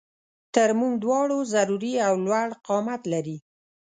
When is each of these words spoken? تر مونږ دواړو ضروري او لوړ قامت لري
تر 0.53 0.69
مونږ 0.79 0.93
دواړو 1.03 1.37
ضروري 1.53 1.93
او 2.07 2.13
لوړ 2.25 2.49
قامت 2.67 3.01
لري 3.13 3.37